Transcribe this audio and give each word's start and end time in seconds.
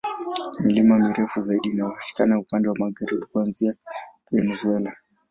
Milima 0.61 0.99
mirefu 0.99 1.41
zaidi 1.41 1.69
inapatikana 1.69 2.39
upande 2.39 2.69
wa 2.69 2.75
magharibi, 2.75 3.25
kuanzia 3.25 3.73
Venezuela. 4.31 4.93